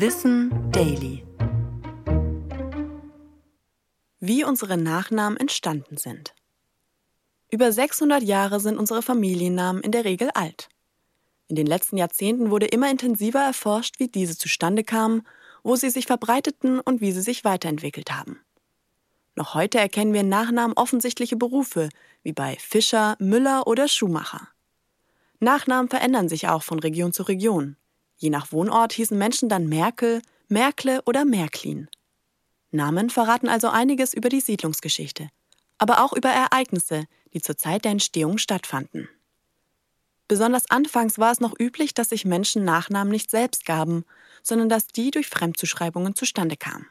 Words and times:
Wissen 0.00 0.70
Daily. 0.70 1.26
Wie 4.20 4.44
unsere 4.44 4.76
Nachnamen 4.76 5.36
entstanden 5.36 5.96
sind. 5.96 6.36
Über 7.50 7.72
600 7.72 8.22
Jahre 8.22 8.60
sind 8.60 8.78
unsere 8.78 9.02
Familiennamen 9.02 9.82
in 9.82 9.90
der 9.90 10.04
Regel 10.04 10.30
alt. 10.34 10.68
In 11.48 11.56
den 11.56 11.66
letzten 11.66 11.96
Jahrzehnten 11.96 12.52
wurde 12.52 12.66
immer 12.66 12.88
intensiver 12.88 13.40
erforscht, 13.40 13.98
wie 13.98 14.06
diese 14.06 14.38
zustande 14.38 14.84
kamen, 14.84 15.26
wo 15.64 15.74
sie 15.74 15.90
sich 15.90 16.06
verbreiteten 16.06 16.78
und 16.78 17.00
wie 17.00 17.10
sie 17.10 17.22
sich 17.22 17.42
weiterentwickelt 17.42 18.12
haben. 18.12 18.38
Noch 19.34 19.54
heute 19.54 19.78
erkennen 19.78 20.14
wir 20.14 20.22
Nachnamen 20.22 20.76
offensichtliche 20.76 21.34
Berufe, 21.34 21.88
wie 22.22 22.32
bei 22.32 22.56
Fischer, 22.60 23.16
Müller 23.18 23.66
oder 23.66 23.88
Schuhmacher. 23.88 24.46
Nachnamen 25.40 25.90
verändern 25.90 26.28
sich 26.28 26.46
auch 26.46 26.62
von 26.62 26.78
Region 26.78 27.12
zu 27.12 27.24
Region. 27.24 27.76
Je 28.18 28.30
nach 28.30 28.52
Wohnort 28.52 28.92
hießen 28.92 29.16
Menschen 29.16 29.48
dann 29.48 29.68
Merkel, 29.68 30.20
Merkle 30.48 31.02
oder 31.06 31.24
Märklin. 31.24 31.88
Namen 32.70 33.10
verraten 33.10 33.48
also 33.48 33.68
einiges 33.68 34.12
über 34.12 34.28
die 34.28 34.40
Siedlungsgeschichte, 34.40 35.30
aber 35.78 36.04
auch 36.04 36.12
über 36.12 36.28
Ereignisse, 36.28 37.06
die 37.32 37.40
zur 37.40 37.56
Zeit 37.56 37.84
der 37.84 37.92
Entstehung 37.92 38.38
stattfanden. 38.38 39.08
Besonders 40.26 40.70
anfangs 40.70 41.18
war 41.18 41.32
es 41.32 41.40
noch 41.40 41.58
üblich, 41.58 41.94
dass 41.94 42.10
sich 42.10 42.26
Menschen 42.26 42.64
Nachnamen 42.64 43.10
nicht 43.10 43.30
selbst 43.30 43.64
gaben, 43.64 44.04
sondern 44.42 44.68
dass 44.68 44.88
die 44.88 45.10
durch 45.10 45.28
Fremdzuschreibungen 45.28 46.14
zustande 46.14 46.56
kamen. 46.56 46.86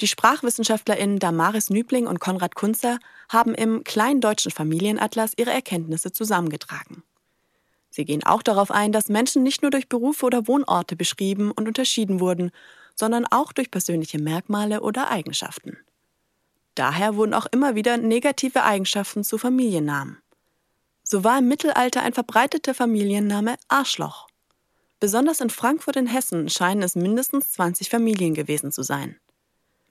Die 0.00 0.08
SprachwissenschaftlerInnen 0.08 1.20
Damaris 1.20 1.70
Nübling 1.70 2.06
und 2.06 2.18
Konrad 2.18 2.56
Kunzer 2.56 2.98
haben 3.28 3.54
im 3.54 3.84
Kleindeutschen 3.84 4.50
Familienatlas 4.50 5.32
ihre 5.36 5.52
Erkenntnisse 5.52 6.12
zusammengetragen. 6.12 7.04
Sie 7.94 8.04
gehen 8.04 8.24
auch 8.24 8.42
darauf 8.42 8.72
ein, 8.72 8.90
dass 8.90 9.08
Menschen 9.08 9.44
nicht 9.44 9.62
nur 9.62 9.70
durch 9.70 9.88
Berufe 9.88 10.26
oder 10.26 10.48
Wohnorte 10.48 10.96
beschrieben 10.96 11.52
und 11.52 11.68
unterschieden 11.68 12.18
wurden, 12.18 12.50
sondern 12.96 13.24
auch 13.24 13.52
durch 13.52 13.70
persönliche 13.70 14.18
Merkmale 14.18 14.80
oder 14.80 15.12
Eigenschaften. 15.12 15.78
Daher 16.74 17.14
wurden 17.14 17.34
auch 17.34 17.46
immer 17.46 17.76
wieder 17.76 17.96
negative 17.96 18.64
Eigenschaften 18.64 19.22
zu 19.22 19.38
Familiennamen. 19.38 20.18
So 21.04 21.22
war 21.22 21.38
im 21.38 21.46
Mittelalter 21.46 22.02
ein 22.02 22.14
verbreiteter 22.14 22.74
Familienname 22.74 23.54
Arschloch. 23.68 24.26
Besonders 24.98 25.40
in 25.40 25.50
Frankfurt 25.50 25.94
in 25.94 26.08
Hessen 26.08 26.48
scheinen 26.48 26.82
es 26.82 26.96
mindestens 26.96 27.52
20 27.52 27.90
Familien 27.90 28.34
gewesen 28.34 28.72
zu 28.72 28.82
sein. 28.82 29.20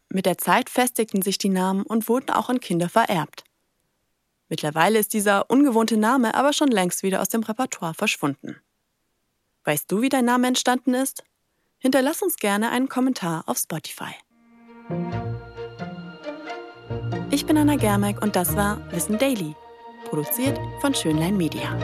Mit 0.10 0.26
der 0.26 0.38
Zeit 0.38 0.70
festigten 0.70 1.22
sich 1.22 1.38
die 1.38 1.48
Namen 1.48 1.84
und 1.84 2.10
wurden 2.10 2.32
auch 2.32 2.50
an 2.50 2.60
Kinder 2.60 2.90
vererbt. 2.90 3.46
Mittlerweile 4.54 5.00
ist 5.00 5.14
dieser 5.14 5.50
ungewohnte 5.50 5.98
Name 5.98 6.36
aber 6.36 6.54
schon 6.54 6.68
längst 6.68 7.02
wieder 7.02 7.24
aus 7.24 7.30
dem 7.30 7.42
Repertoire 7.42 7.96
verschwunden. 7.96 8.58
Weißt 9.64 9.92
du, 9.92 10.04
wie 10.04 10.10
dein 10.10 10.26
Name 10.26 10.46
entstanden 10.46 10.94
ist? 10.94 11.24
Hinterlass 11.80 12.22
uns 12.22 12.36
gerne 12.36 12.70
einen 12.70 12.88
Kommentar 12.88 13.46
auf 13.48 13.58
Spotify. 13.58 14.14
Ich 17.32 17.48
bin 17.48 17.58
Anna 17.58 17.78
Germeck 17.78 18.22
und 18.22 18.36
das 18.36 18.56
war 18.56 18.80
Wissen 18.92 19.18
Daily, 19.18 19.56
produziert 20.06 20.60
von 20.82 20.94
Schönlein 20.94 21.36
Media. 21.36 21.76